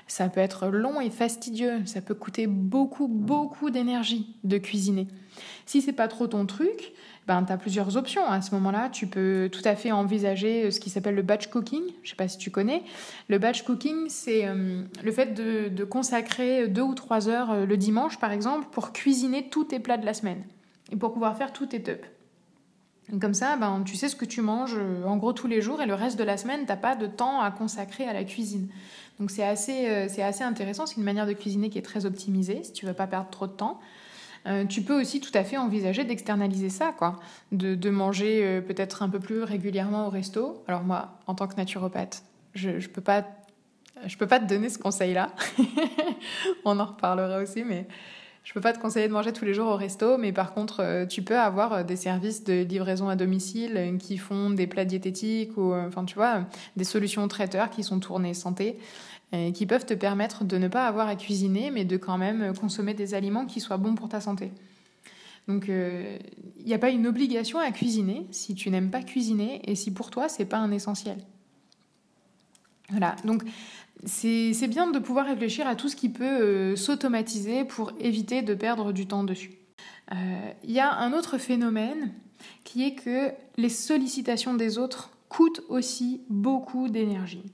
[0.07, 5.09] ça peut être long et fastidieux, ça peut coûter beaucoup, beaucoup d'énergie de cuisiner.
[5.67, 6.93] Si c'est pas trop ton truc,
[7.27, 8.27] ben, tu as plusieurs options.
[8.27, 11.47] À ce moment-là, tu peux tout à fait envisager euh, ce qui s'appelle le batch
[11.47, 11.83] cooking.
[12.03, 12.83] Je sais pas si tu connais.
[13.29, 17.77] Le batch cooking, c'est euh, le fait de, consacrer deux ou trois heures euh, le
[17.77, 20.43] dimanche, par exemple, pour cuisiner tous tes plats de la semaine
[20.91, 22.05] et pour pouvoir faire tous tes top.
[23.21, 25.87] Comme ça, ben, tu sais ce que tu manges en gros tous les jours et
[25.87, 28.69] le reste de la semaine, t'as pas de temps à consacrer à la cuisine.
[29.21, 30.87] Donc c'est assez, c'est assez intéressant.
[30.87, 33.47] C'est une manière de cuisiner qui est très optimisée si tu veux pas perdre trop
[33.47, 33.81] de temps.
[34.47, 37.21] Euh, tu peux aussi tout à fait envisager d'externaliser ça, quoi.
[37.53, 40.65] De, manger euh, peut-être un peu plus régulièrement au resto.
[40.67, 43.25] Alors moi, en tant que naturopathe, je ne peux, pas,
[44.07, 45.31] je peux pas te donner ce conseil-là.
[46.65, 47.87] On en reparlera aussi, mais
[48.45, 50.81] je peux pas te conseiller de manger tous les jours au resto, mais par contre,
[50.81, 55.57] euh, tu peux avoir des services de livraison à domicile qui font des plats diététiques
[55.57, 56.45] ou, enfin, tu vois,
[56.77, 58.79] des solutions traiteurs qui sont tournées santé
[59.55, 62.93] qui peuvent te permettre de ne pas avoir à cuisiner, mais de quand même consommer
[62.93, 64.53] des aliments qui soient bons pour ta santé.
[65.49, 66.19] Donc, il euh,
[66.65, 70.11] n'y a pas une obligation à cuisiner si tu n'aimes pas cuisiner et si pour
[70.11, 71.19] toi, c'est pas un essentiel.
[72.91, 73.43] Voilà, donc
[74.05, 78.55] c'est bien de pouvoir réfléchir à tout ce qui peut euh, s'automatiser pour éviter de
[78.55, 79.53] perdre du temps dessus.
[80.11, 82.13] Il euh, y a un autre phénomène
[82.65, 87.45] qui est que les sollicitations des autres coûtent aussi beaucoup d'énergie.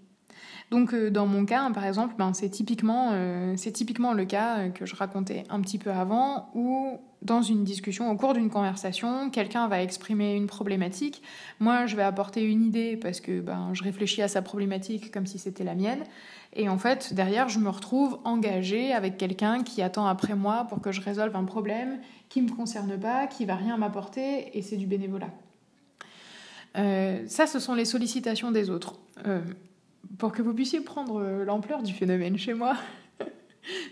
[0.71, 3.13] Donc euh, dans mon cas, par exemple, ben, c'est typiquement,
[3.57, 8.17] typiquement le cas que je racontais un petit peu avant, où dans une discussion, au
[8.17, 11.23] cours d'une conversation, quelqu'un va exprimer une problématique,
[11.59, 15.27] moi je vais apporter une idée parce que ben, je réfléchis à sa problématique comme
[15.27, 16.05] si c'était la mienne,
[16.55, 20.81] et en fait derrière je me retrouve engagée avec quelqu'un qui attend après moi pour
[20.81, 24.63] que je résolve un problème qui ne me concerne pas, qui va rien m'apporter, et
[24.63, 25.31] c'est du bénévolat.
[26.75, 28.95] ça, ce sont les sollicitations des autres.
[30.17, 32.77] Pour que vous puissiez prendre euh, l'ampleur du phénomène chez moi,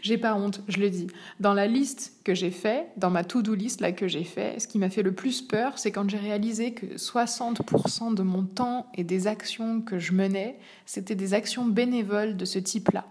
[0.02, 1.06] j'ai pas honte, je le dis.
[1.40, 4.68] Dans la liste que j'ai fait, dans ma to-do list là que j'ai fait, ce
[4.68, 8.86] qui m'a fait le plus peur, c'est quand j'ai réalisé que 60% de mon temps
[8.94, 13.04] et des actions que je menais, c'était des actions bénévoles de ce type-là.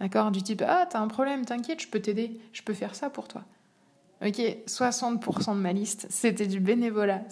[0.00, 0.30] D'accord?
[0.30, 3.28] Du type Ah, t'as un problème, t'inquiète, je peux t'aider, je peux faire ça pour
[3.28, 3.44] toi.
[4.24, 7.22] Ok, 60% de ma liste, c'était du bénévolat.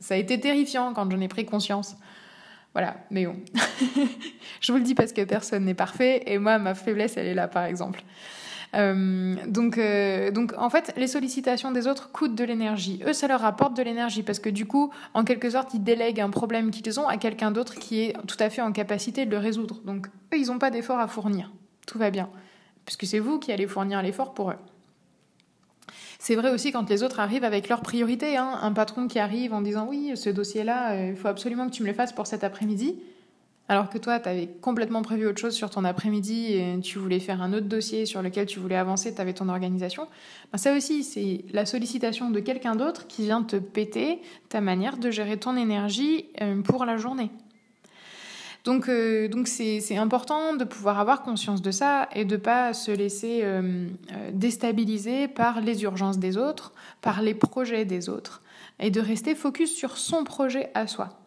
[0.00, 1.96] Ça a été terrifiant quand j'en ai pris conscience.
[2.76, 3.36] Voilà, mais bon.
[4.60, 7.32] je vous le dis parce que personne n'est parfait et moi, ma faiblesse, elle est
[7.32, 8.02] là, par exemple.
[8.74, 13.00] Euh, donc, euh, donc, en fait, les sollicitations des autres coûtent de l'énergie.
[13.06, 16.20] Eux, ça leur apporte de l'énergie parce que du coup, en quelque sorte, ils délèguent
[16.20, 19.30] un problème qu'ils ont à quelqu'un d'autre qui est tout à fait en capacité de
[19.30, 19.80] le résoudre.
[19.86, 21.54] Donc, eux, ils n'ont pas d'effort à fournir.
[21.86, 22.28] Tout va bien.
[22.84, 24.58] Puisque c'est vous qui allez fournir l'effort pour eux.
[26.26, 28.36] C'est vrai aussi quand les autres arrivent avec leurs priorités.
[28.36, 28.58] Hein.
[28.60, 31.84] Un patron qui arrive en disant oui, ce dossier-là, euh, il faut absolument que tu
[31.84, 32.96] me le fasses pour cet après-midi.
[33.68, 37.20] Alors que toi, tu avais complètement prévu autre chose sur ton après-midi et tu voulais
[37.20, 40.08] faire un autre dossier sur lequel tu voulais avancer, tu avais ton organisation.
[40.50, 44.98] Ben, ça aussi, c'est la sollicitation de quelqu'un d'autre qui vient te péter ta manière
[44.98, 47.30] de gérer ton énergie euh, pour la journée.
[48.66, 53.42] Donc, euh, c'est, important de pouvoir avoir conscience de ça et de pas se laisser
[53.44, 58.42] euh, euh, déstabiliser par les urgences des autres, par les projets des autres,
[58.80, 61.20] et de rester focus sur son projet à soi.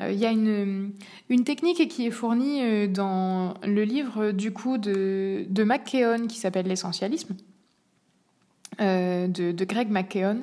[0.00, 0.90] Il y a une,
[1.28, 6.66] une, technique qui est fournie dans le livre du coup de, de McKeown qui s'appelle
[6.66, 7.36] l'essentialisme.
[8.80, 10.42] de, de, Greg McKeown.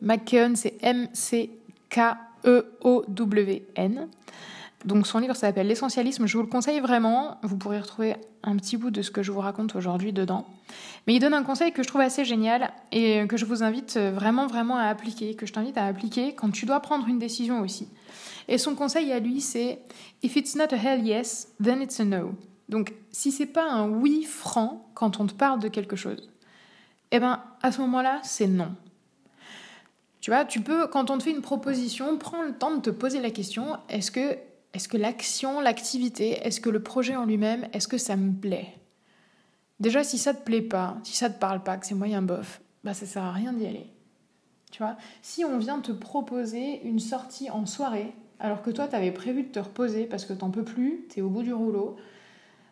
[0.00, 1.68] McKeown, c'est M-C-K-E-O-W-N.
[4.84, 8.76] Donc son livre s'appelle L'essentialisme, je vous le conseille vraiment, vous pourrez retrouver un petit
[8.76, 10.46] bout de ce que je vous raconte aujourd'hui dedans.
[11.06, 13.96] Mais il donne un conseil que je trouve assez génial et que je vous invite
[13.96, 17.60] vraiment vraiment à appliquer, que je t'invite à appliquer quand tu dois prendre une décision
[17.60, 17.88] aussi.
[18.48, 19.78] Et son conseil à lui c'est
[20.22, 22.34] If it's not a hell yes, then it's a no.
[22.68, 26.30] Donc si c'est pas un oui franc quand on te parle de quelque chose,
[27.12, 28.74] eh ben à ce moment-là, c'est non.
[30.20, 32.90] Tu vois, tu peux, quand on te fait une proposition, prends le temps de te
[32.90, 34.38] poser la question, est-ce que
[34.74, 38.74] est-ce que l'action, l'activité, est-ce que le projet en lui-même, est-ce que ça me plaît?
[39.80, 42.60] Déjà, si ça te plaît pas, si ça te parle pas, que c'est moyen bof,
[42.84, 43.86] bah ça sert à rien d'y aller.
[44.70, 44.96] Tu vois?
[45.20, 49.44] Si on vient te proposer une sortie en soirée, alors que toi, tu avais prévu
[49.44, 51.96] de te reposer parce que t'en peux plus, tu es au bout du rouleau,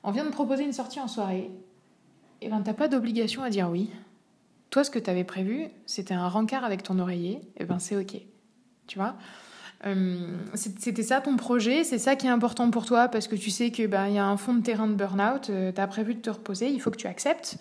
[0.02, 1.50] On vient de proposer une sortie en soirée.
[2.40, 3.90] Et eh ben, t'as pas d'obligation à dire oui.
[4.70, 7.32] Toi, ce que tu avais prévu, c'était un rencard avec ton oreiller.
[7.32, 8.16] Et eh ben, c'est ok.
[8.86, 9.14] Tu vois?
[9.86, 13.50] Euh, c'était ça ton projet, c'est ça qui est important pour toi parce que tu
[13.50, 16.14] sais qu'il ben, y a un fond de terrain de burn-out, euh, tu as prévu
[16.14, 17.56] de te reposer, il faut que tu acceptes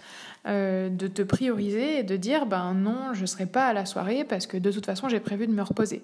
[0.45, 3.85] euh, de te prioriser et de dire ben non, je ne serai pas à la
[3.85, 6.03] soirée parce que de toute façon j'ai prévu de me reposer.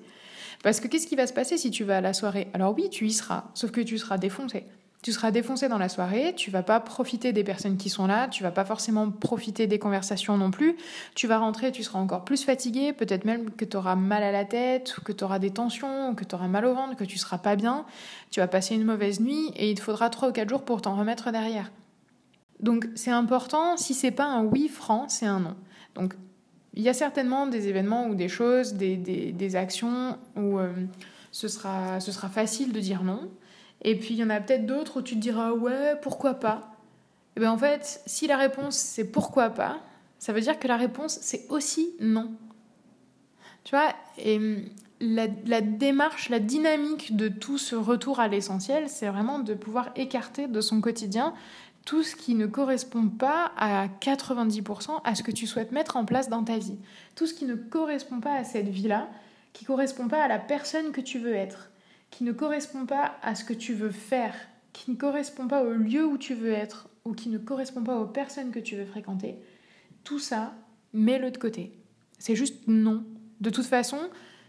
[0.64, 2.48] Parce que qu'est-ce qui va se passer si tu vas à la soirée?
[2.54, 4.64] Alors oui, tu y seras, sauf que tu seras défoncé
[5.06, 8.28] tu seras défoncé dans la soirée, tu vas pas profiter des personnes qui sont là,
[8.28, 10.78] tu vas pas forcément profiter des conversations non plus.
[11.14, 14.32] Tu vas rentrer, tu seras encore plus fatigué, peut-être même que tu auras mal à
[14.32, 17.20] la tête, que tu auras des tensions, que tu auras mal au ventre, que tu
[17.20, 17.86] seras pas bien.
[18.32, 20.82] Tu vas passer une mauvaise nuit et il te faudra 3 ou 4 jours pour
[20.82, 21.72] t'en remettre derrière.
[22.60, 25.56] Donc c'est important, si c'est pas un oui franc, c'est un non.
[25.94, 26.16] Donc
[26.74, 30.74] il y a certainement des événements ou des choses, des, des, actions où euh,
[31.32, 33.30] ce, sera, ce sera facile de dire non.
[33.82, 36.76] Et puis il y en a peut-être d'autres où tu te diras ouais, pourquoi pas
[37.36, 39.80] Et bien en fait, si la réponse c'est pourquoi pas,
[40.20, 42.32] ça veut dire que la réponse c'est aussi non.
[43.64, 44.64] Tu vois Et hum,
[45.02, 49.90] la, la, démarche, la dynamique de tout ce retour à l'essentiel, c'est vraiment de pouvoir
[49.96, 51.34] écarter de son quotidien
[51.86, 56.06] tout ce qui ne correspond pas à 90% à ce que tu souhaites mettre en
[56.06, 56.78] place dans ta vie.
[57.16, 59.08] Tout ce qui ne correspond pas à cette vie-là,
[59.54, 61.70] qui correspond pas à la personne que tu veux être
[62.16, 64.34] qui ne correspond pas à ce que tu veux faire,
[64.72, 67.98] qui ne correspond pas au lieu où tu veux être ou qui ne correspond pas
[67.98, 69.36] aux personnes que tu veux fréquenter,
[70.06, 70.54] tout ça,
[70.94, 71.78] mets-le de côté.
[72.18, 73.04] C'est juste non.
[73.42, 74.00] De toute façon,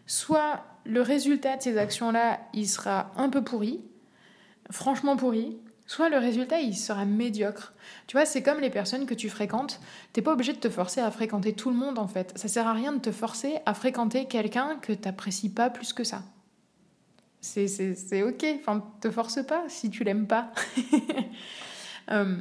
[0.07, 3.81] soit le résultat de ces actions-là, il sera un peu pourri,
[4.71, 7.75] franchement pourri, soit le résultat, il sera médiocre.
[8.07, 9.81] Tu vois, c'est comme les personnes que tu fréquentes.
[10.13, 12.33] T'es pas obligé de te forcer à fréquenter tout le monde, en fait.
[12.39, 16.05] Ça sert à rien de te forcer à fréquenter quelqu'un que t'apprécies pas plus que
[16.05, 16.23] ça.
[17.41, 20.53] C'est ok, enfin, te force pas si tu l'aimes pas.
[22.13, 22.37] Euh,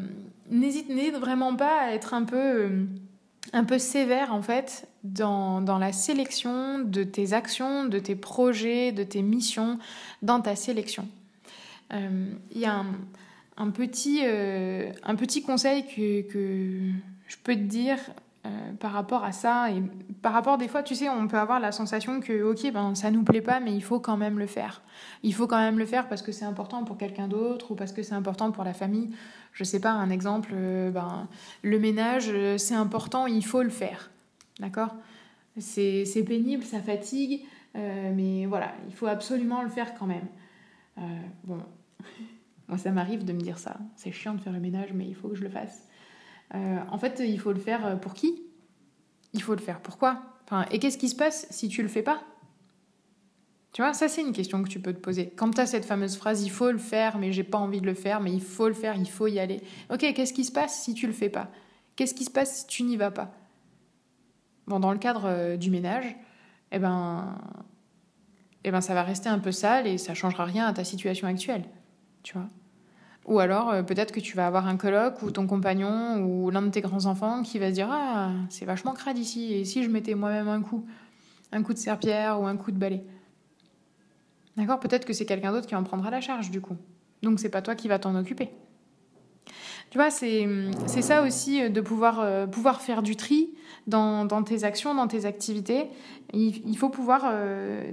[0.52, 2.86] n'hésite vraiment pas à être un peu, euh,
[3.52, 8.92] un peu sévère en fait dans, dans, la sélection de tes actions, de tes projets,
[8.92, 9.80] de tes missions,
[10.22, 11.08] dans ta sélection.
[11.94, 12.86] Euh, il y a
[13.58, 16.92] un, petit, un petit conseil que, que
[17.28, 17.98] je peux te dire
[18.46, 19.82] euh, par rapport à ça et
[20.22, 23.10] par rapport des fois tu sais on peut avoir la sensation que ok ben ça
[23.10, 24.84] nous plaît pas mais il faut quand même le faire.
[25.24, 27.92] Il faut quand même le faire parce que c'est important pour quelqu'un d'autre ou parce
[27.92, 29.10] que c'est important pour la famille.
[29.54, 31.28] Je sais pas un exemple euh, ben
[31.64, 34.12] le ménage euh, c'est important il faut le faire.
[34.60, 34.96] D'accord?
[35.58, 37.42] C'est pénible ça fatigue
[37.74, 40.28] mais voilà il faut absolument le faire quand même.
[41.46, 41.60] Bon
[42.68, 43.78] moi ça m'arrive de me dire ça.
[43.96, 45.88] C'est chiant de faire le ménage mais il faut que je le fasse
[46.54, 48.44] euh, en fait, il faut le faire euh, pour qui?
[49.34, 52.04] Il faut le faire pourquoi enfin, Et qu'est-ce qui se passe si tu le fais
[52.04, 52.22] pas?
[53.74, 55.34] Tu vois, ça c'est une question que tu peux te poser.
[55.36, 57.86] Quand tu as cette fameuse phrase il faut le faire, mais j'ai pas envie de
[57.86, 59.62] le faire, mais il faut le faire, il faut y aller.
[59.92, 61.50] Ok, qu'est-ce qui se passe si tu le fais pas?
[61.98, 63.34] Qu'est-ce qui se passe si tu n'y vas pas?
[64.68, 66.16] Bon, dans le cadre euh, du ménage,
[66.72, 67.38] eh ben,
[68.64, 71.28] eh ben, ça va rester un peu sale et ça changera rien à ta situation
[71.28, 71.66] actuelle.
[72.24, 72.48] Tu vois
[73.26, 76.62] ou alors, euh, peut-être que tu vas avoir un coloc ou ton compagnon ou l'un
[76.62, 79.90] de tes grands-enfants qui va se dire Ah, c'est vachement crade ici, et si je
[79.90, 80.86] mettais moi-même un coup
[81.52, 83.04] Un coup de serpillère ou un coup de balai?
[84.58, 84.80] D'accord?
[84.80, 86.78] Peut-être que c'est quelqu'un d'autre qui en prendra la charge, du coup.
[87.24, 88.52] Donc, c'est pas toi qui vas t'en occuper.
[89.90, 90.48] Tu vois, c'est
[90.88, 93.50] ça aussi euh, de pouvoir, euh, pouvoir faire du tri
[93.88, 95.88] dans, dans, tes actions, dans tes activités.
[96.34, 97.32] Il, faut pouvoir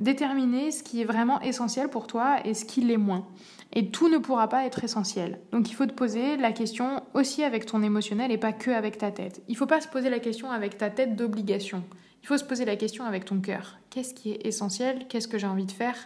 [0.00, 3.26] déterminer ce qui est vraiment essentiel pour toi et ce qui l'est moins.
[3.74, 5.40] Et tout ne pourra pas être essentiel.
[5.50, 8.98] Donc il faut te poser la question aussi avec ton émotionnel et pas que avec
[8.98, 9.42] ta tête.
[9.48, 11.82] Il ne faut pas se poser la question avec ta tête d'obligation.
[12.22, 13.78] Il faut se poser la question avec ton cœur.
[13.90, 15.06] Qu'est-ce qui est essentiel?
[15.08, 15.96] Qu'est-ce que j'ai envie de faire?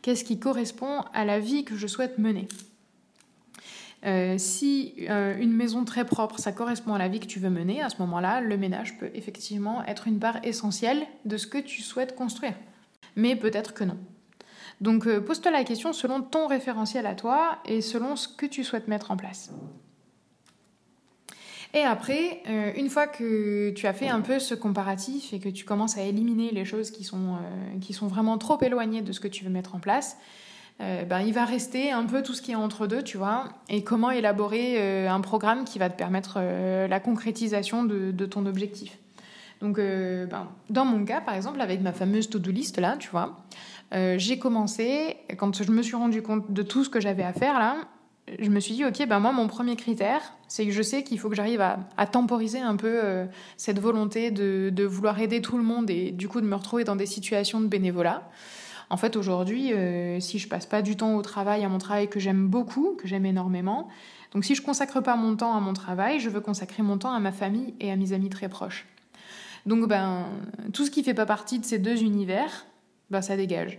[0.00, 2.48] Qu'est-ce qui correspond à la vie que je souhaite mener?
[4.04, 7.50] Euh, si euh, une maison très propre, ça correspond à la vie que tu veux
[7.50, 11.58] mener, à ce moment-là, le ménage peut effectivement être une part essentielle de ce que
[11.58, 12.54] tu souhaites construire.
[13.14, 13.98] Mais peut-être que non.
[14.80, 18.64] Donc euh, pose-toi la question selon ton référentiel à toi et selon ce que tu
[18.64, 19.50] souhaites mettre en place.
[21.74, 25.48] Et après, euh, une fois que tu as fait un peu ce comparatif et que
[25.48, 29.12] tu commences à éliminer les choses qui sont, euh, qui sont vraiment trop éloignées de
[29.12, 30.16] ce que tu veux mettre en place,
[30.80, 33.84] ben, il va rester un peu tout ce qui est entre deux, tu vois, et
[33.84, 38.98] comment élaborer un programme qui va te permettre la concrétisation de, ton objectif.
[39.60, 43.36] Donc, ben, dans mon cas, par exemple, avec ma fameuse to-do list là, tu vois,
[43.94, 47.32] euh, j'ai commencé, quand je me suis rendu compte de tout ce que j'avais à
[47.32, 47.76] faire là,
[48.38, 51.18] je me suis dit, ok, ben moi, mon premier critère, c'est que je sais qu'il
[51.18, 53.26] faut que j'arrive à, temporiser un peu euh,
[53.56, 56.96] cette volonté de, vouloir aider tout le monde et du coup de me retrouver dans
[56.96, 58.28] des situations de bénévolat.
[58.90, 62.08] En fait, aujourd'hui, euh, si je passe pas du temps au travail, à mon travail
[62.08, 63.88] que j'aime beaucoup, que j'aime énormément,
[64.34, 67.12] Donc si je consacre pas mon temps à mon travail, je veux consacrer mon temps
[67.12, 68.86] à ma famille et à mes amis très proches.
[69.66, 70.26] Donc ben
[70.72, 72.66] tout ce qui fait pas partie de ces deux univers,
[73.12, 73.78] ben ça dégage.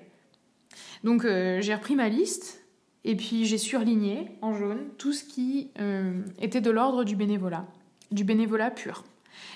[1.04, 2.64] Donc euh, j'ai repris ma liste
[3.04, 7.66] et puis j'ai surligné en jaune tout ce qui euh, était de l'ordre du bénévolat,
[8.12, 9.04] du bénévolat pur.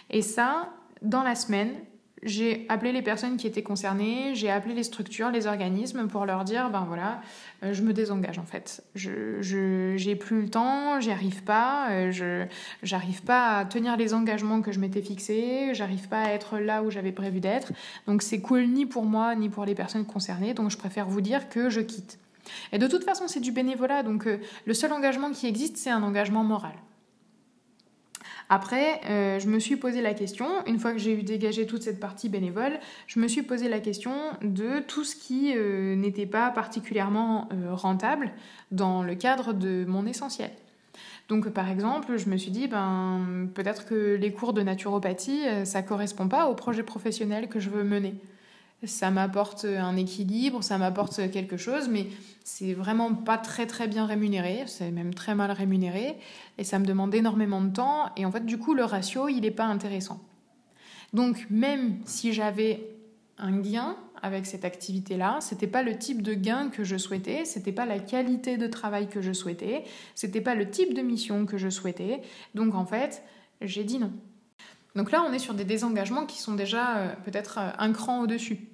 [0.09, 1.75] Et ça, dans la semaine,
[2.23, 6.43] j'ai appelé les personnes qui étaient concernées, j'ai appelé les structures, les organismes pour leur
[6.43, 7.21] dire ben voilà,
[7.63, 8.83] euh, je me désengage en fait.
[8.95, 9.41] Je
[9.95, 12.45] j'ai plus le temps, j'y arrive pas, euh,
[12.83, 16.83] j'arrive pas à tenir les engagements que je m'étais fixés, j'arrive pas à être là
[16.83, 17.71] où j'avais prévu d'être.
[18.07, 21.21] Donc c'est cool ni pour moi ni pour les personnes concernées, donc je préfère vous
[21.21, 22.19] dire que je quitte.
[22.71, 25.89] Et de toute façon, c'est du bénévolat, donc euh, le seul engagement qui existe, c'est
[25.89, 26.73] un engagement moral.
[28.49, 31.83] Après, euh, je me suis posé la question, une fois que j'ai eu dégagé toute
[31.83, 36.25] cette partie bénévole, je me suis posé la question de tout ce qui euh, n'était
[36.25, 38.31] pas particulièrement euh, rentable
[38.71, 40.51] dans le cadre de mon essentiel.
[41.27, 45.81] Donc par exemple, je me suis dit, ben, peut-être que les cours de naturopathie, ça
[45.81, 48.15] correspond pas au projet professionnel que je veux mener
[48.83, 52.07] ça m'apporte un équilibre, ça m'apporte quelque chose, mais
[52.43, 56.17] c'est vraiment pas très très bien rémunéré, c'est même très mal rémunéré,
[56.57, 59.41] et ça me demande énormément de temps, et en fait du coup le ratio il
[59.41, 60.21] n'est pas intéressant.
[61.13, 62.95] Donc même si j'avais
[63.39, 67.71] un gain avec cette activité-là, c'était pas le type de gain que je souhaitais, c'était
[67.71, 71.57] pas la qualité de travail que je souhaitais, c'était pas le type de mission que
[71.57, 72.21] je souhaitais,
[72.53, 73.23] donc en fait
[73.61, 74.11] j'ai dit non.
[74.97, 78.21] Donc là, on est sur des désengagements qui sont déjà euh, peut-être euh, un cran
[78.21, 78.67] au-dessus.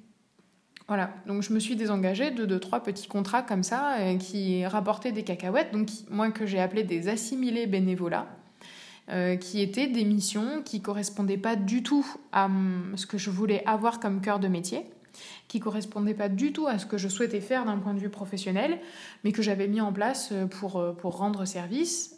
[0.87, 4.65] Voilà, donc je me suis désengagée de deux, trois petits contrats comme ça euh, qui
[4.65, 8.27] rapportaient des cacahuètes, donc moi que j'ai appelé des assimilés bénévolats,
[9.41, 12.47] qui étaient des missions qui correspondaient pas du tout à
[12.95, 14.85] ce que je voulais avoir comme cœur de métier,
[15.49, 18.09] qui correspondaient pas du tout à ce que je souhaitais faire d'un point de vue
[18.09, 18.79] professionnel,
[19.25, 22.15] mais que j'avais mis en place pour rendre service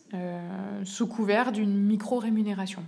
[0.84, 2.84] sous couvert d'une micro-rémunération.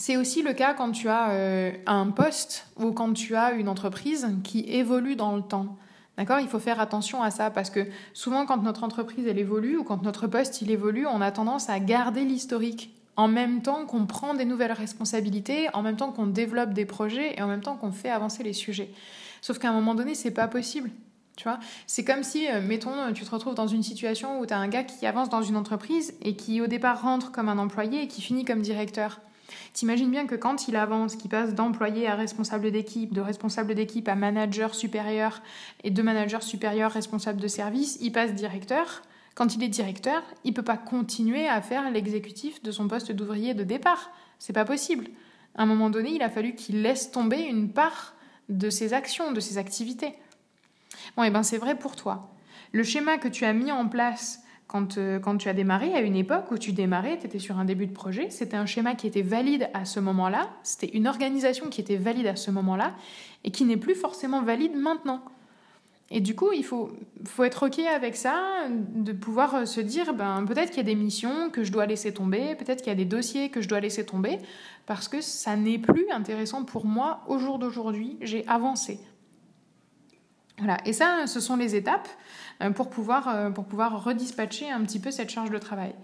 [0.00, 3.68] C'est aussi le cas quand tu as euh, un poste ou quand tu as une
[3.68, 5.76] entreprise qui évolue dans le temps.
[6.16, 6.40] D'accord?
[6.40, 9.84] Il faut faire attention à ça parce que souvent quand notre entreprise elle évolue ou
[9.84, 14.06] quand notre poste il évolue, on a tendance à garder l'historique en même temps qu'on
[14.06, 17.76] prend des nouvelles responsabilités, en même temps qu'on développe des projets et en même temps
[17.76, 18.90] qu'on fait avancer les sujets.
[19.42, 20.90] Sauf qu'à un moment donné, c'est pas possible.
[21.36, 21.58] Tu vois?
[21.86, 24.68] C'est comme si, euh, mettons, tu te retrouves dans une situation où tu as un
[24.68, 28.08] gars qui avance dans une entreprise et qui au départ rentre comme un employé et
[28.08, 29.20] qui finit comme directeur.
[29.72, 34.08] T'imagines bien que quand il avance, qu'il passe d'employé à responsable d'équipe, de responsable d'équipe
[34.08, 35.42] à manager supérieur
[35.84, 39.02] et de manager supérieur responsable de service, il passe directeur.
[39.34, 43.54] Quand il est directeur, il peut pas continuer à faire l'exécutif de son poste d'ouvrier
[43.54, 44.10] de départ.
[44.38, 45.08] C'est pas possible.
[45.54, 48.14] À un moment donné, il a fallu qu'il laisse tomber une part
[48.48, 50.14] de ses actions, de ses activités.
[51.16, 52.30] Bon, et eh ben c'est vrai pour toi.
[52.72, 54.39] Le schéma que tu as mis en place
[54.96, 57.64] euh, quand, tu as démarré, à une époque où tu démarrais, tu étais sur un
[57.64, 61.68] début de projet, c'était un schéma qui était valide à ce moment-là, c'était une organisation
[61.68, 62.94] qui était valide à ce moment-là
[63.44, 65.22] et qui n'est plus forcément valide maintenant.
[66.12, 66.90] Et du coup, il faut,
[67.24, 70.94] faut être OK avec ça, de pouvoir euh, se dire, ben, peut-être qu'il y a
[70.94, 73.68] des missions que je dois laisser tomber, peut-être qu'il y a des dossiers que je
[73.68, 74.38] dois laisser tomber,
[74.86, 78.98] parce que ça n'est plus intéressant pour moi au jour d'aujourd'hui, j'ai avancé.
[80.84, 82.08] Et ça, ce sont les étapes.
[82.62, 85.94] Euh, pour pouvoir, euh, pour pouvoir redispatcher un petit peu cette charge de travail.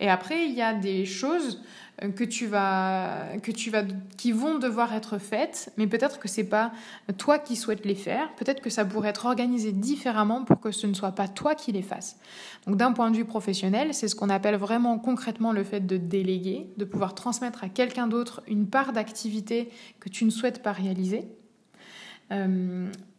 [0.00, 1.62] Et après, il y a des choses
[2.02, 3.82] euh, que tu vas, que tu vas,
[4.16, 6.72] qui vont devoir être faites, mais peut-être que c'est pas
[7.18, 8.34] toi qui souhaites les faire.
[8.36, 11.70] Peut-être que ça pourrait être organisé différemment pour que ce ne soit pas toi qui
[11.72, 12.18] les fasses.
[12.66, 15.98] Donc, d'un point de vue professionnel, c'est ce qu'on appelle vraiment concrètement le fait de
[15.98, 19.68] déléguer, de pouvoir transmettre à quelqu'un d'autre une part d'activité
[20.00, 21.28] que tu ne souhaites pas réaliser.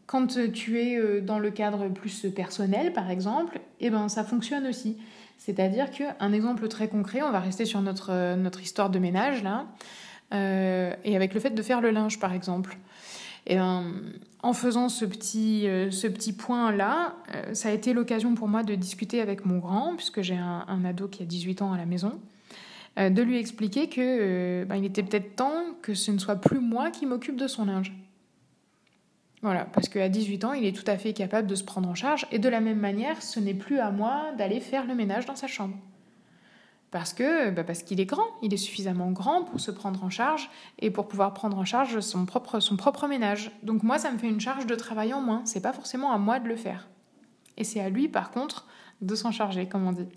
[0.08, 4.66] Quand tu es euh, dans le cadre plus personnel, par exemple, eh ben, ça fonctionne
[4.66, 4.98] aussi.
[5.38, 9.44] C'est-à-dire qu'un exemple très concret, on va rester sur notre, euh, notre histoire de ménage,
[9.44, 9.68] là,
[10.34, 12.78] euh, et avec le fait de faire le linge, par exemple.
[13.46, 13.94] Et eh ben,
[14.44, 17.16] en faisant ce petit, ce petit point-là,
[17.54, 21.08] ça a été l'occasion pour moi de discuter avec mon grand, puisque j'ai un, ado
[21.08, 22.20] qui a 18 ans à la maison,
[22.98, 26.92] de lui expliquer que ben, il était peut-être temps que ce ne soit plus moi
[26.92, 27.94] qui m'occupe de son linge.
[29.48, 31.96] Voilà, parce qu'à 18 ans, il est tout à fait capable de se prendre en
[31.96, 35.26] charge, et de la même manière, ce n'est plus à moi d'aller faire le ménage
[35.26, 35.78] dans sa chambre.
[36.92, 40.10] Parce que bah parce qu'il est grand, il est suffisamment grand pour se prendre en
[40.10, 43.52] charge et pour pouvoir prendre en charge son propre, ménage.
[43.64, 45.44] Donc moi, ça me fait une charge de travail en moins.
[45.46, 46.90] C'est pas forcément à moi de le faire.
[47.56, 48.68] Et c'est à lui, par contre,
[49.00, 50.10] de s'en charger, comme on dit.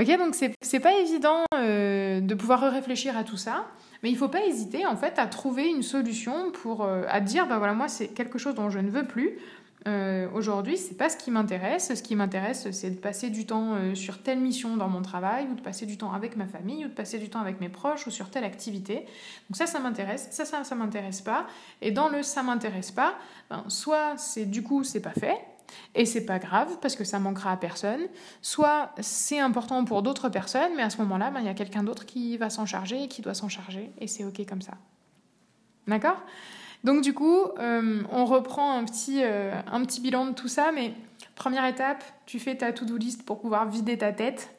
[0.00, 3.66] Ok, donc c'est pas évident euh, de pouvoir réfléchir à tout ça.
[4.02, 7.20] Mais il ne faut pas hésiter en fait à trouver une solution pour euh, à
[7.20, 9.38] dire bah voilà moi c'est quelque chose dont je ne veux plus.
[9.86, 11.94] euh, aujourd'hui, c'est pas ce qui m'intéresse.
[11.94, 15.46] Ce qui m'intéresse, c'est de passer du temps euh, sur telle mission dans mon travail,
[15.50, 17.68] ou de passer du temps avec ma famille, ou de passer du temps avec mes
[17.68, 19.06] proches, ou sur telle activité.
[19.48, 20.26] Donc ça, ça m'intéresse.
[20.32, 21.46] Ça, ça, ça m'intéresse pas.
[21.82, 23.14] Et dans le ça m'intéresse pas,
[23.48, 25.38] ben, soit c'est du coup c'est pas fait,
[25.94, 28.02] et c'est pas grave parce que ça manquera à personne.
[28.42, 31.82] Soit c'est important pour d'autres personnes, mais à ce moment-là, ben, il y a quelqu'un
[31.82, 34.74] d'autre qui va s'en charger et qui doit s'en charger, et c'est ok comme ça.
[35.86, 36.22] D'accord?
[36.84, 40.70] Donc du coup, euh, on reprend un petit, euh, un petit bilan de tout ça,
[40.72, 40.94] mais
[41.34, 44.50] première étape, tu fais ta to-do list pour pouvoir vider ta tête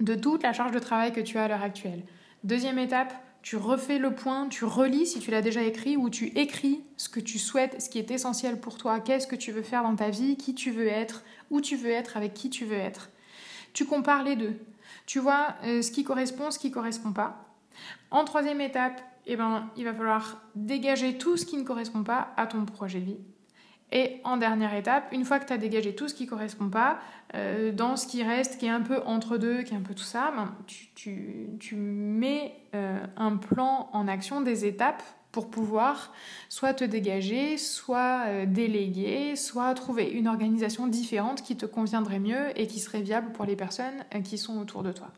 [0.00, 2.02] de toute la charge de travail que tu as à l'heure actuelle.
[2.42, 3.12] Deuxième étape,
[3.42, 7.08] tu refais le point, tu relis si tu l'as déjà écrit ou tu écris ce
[7.08, 9.96] que tu souhaites, ce qui est essentiel pour toi, qu'est-ce que tu veux faire dans
[9.96, 13.10] ta vie, qui tu veux être, où tu veux être, avec qui tu veux être?
[13.72, 14.58] Tu compares les deux.
[15.06, 17.46] Tu vois euh, ce qui correspond, ce qui ne correspond pas.
[18.10, 22.32] En troisième étape, eh ben, il va falloir dégager tout ce qui ne correspond pas
[22.36, 23.18] à ton projet de vie.
[23.92, 26.68] Et en dernière étape, une fois que tu as dégagé tout ce qui ne correspond
[26.68, 27.00] pas,
[27.34, 29.94] euh, dans ce qui reste, qui est un peu entre deux, qui est un peu
[29.94, 30.54] tout ça, ben,
[30.94, 36.12] tu, mets euh, un plan en action, des étapes pour pouvoir
[36.48, 42.58] soit te dégager, soit euh, déléguer, soit trouver une organisation différente qui te conviendrait mieux
[42.58, 45.08] et qui serait viable pour les personnes qui sont autour de toi.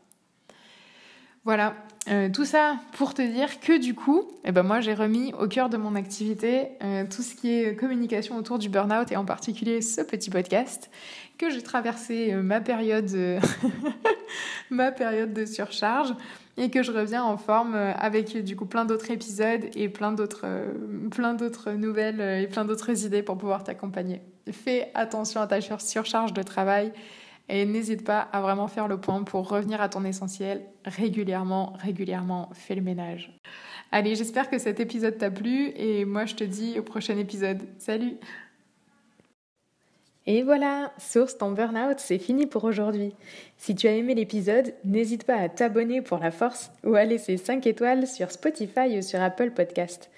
[1.45, 1.75] Voilà,
[2.09, 5.47] euh, tout ça pour te dire que du coup, eh ben moi j'ai remis au
[5.47, 9.25] cœur de mon activité euh, tout ce qui est communication autour du burn-out et en
[9.25, 10.89] particulier ce petit podcast
[11.37, 13.05] que j'ai traversé euh, ma période
[15.33, 16.15] de surcharge
[16.55, 20.45] et que je reviens en forme avec du coup plein d'autres épisodes et plein d'autres
[21.11, 24.21] plein d'autres nouvelles et plein d'autres idées pour pouvoir t'accompagner.
[24.51, 26.93] Fais attention à ta surcharge de travail
[27.49, 32.49] et n'hésite pas à vraiment faire le point pour revenir à ton essentiel régulièrement, régulièrement,
[32.53, 33.31] fais le ménage.
[33.91, 37.61] Allez, j'espère que cet épisode t'a plu et moi je te dis au prochain épisode.
[37.77, 38.17] Salut
[40.25, 43.13] et voilà, Source ton burn-out, c'est fini pour aujourd'hui.
[43.57, 47.35] Si tu as aimé l'épisode, n'hésite pas à t'abonner pour la force ou à laisser
[47.35, 50.09] 5 étoiles sur Spotify ou sur Apple Podcast.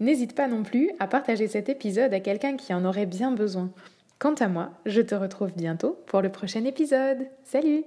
[0.00, 3.70] N'hésite pas non plus à partager cet épisode à quelqu'un qui en aurait bien besoin.
[4.24, 7.26] Quant à moi, je te retrouve bientôt pour le prochain épisode.
[7.42, 7.84] Salut